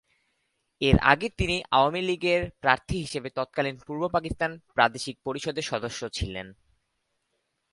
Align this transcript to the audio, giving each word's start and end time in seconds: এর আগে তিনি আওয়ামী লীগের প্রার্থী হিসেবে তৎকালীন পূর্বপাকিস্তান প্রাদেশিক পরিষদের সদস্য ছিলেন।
এর 0.81 0.97
আগে 1.03 1.27
তিনি 1.29 1.55
আওয়ামী 1.71 2.01
লীগের 2.01 2.41
প্রার্থী 2.59 2.95
হিসেবে 2.99 3.29
তৎকালীন 3.29 3.75
পূর্বপাকিস্তান 3.87 4.51
প্রাদেশিক 4.73 5.15
পরিষদের 5.23 5.63
সদস্য 5.63 6.01
ছিলেন। 6.09 6.47